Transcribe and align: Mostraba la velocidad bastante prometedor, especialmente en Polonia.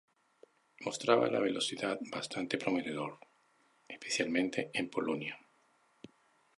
Mostraba 0.83 1.27
la 1.27 1.39
velocidad 1.39 1.99
bastante 2.11 2.57
prometedor, 2.57 3.19
especialmente 3.87 4.71
en 4.73 4.89
Polonia. 4.89 5.37